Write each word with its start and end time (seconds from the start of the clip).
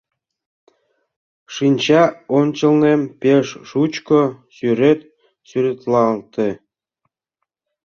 Шинча 1.53 2.03
ончылнем 2.39 3.01
пеш 3.21 3.47
шучко 3.69 4.21
сӱрет 4.55 4.99
сӱретлалте. 5.47 6.49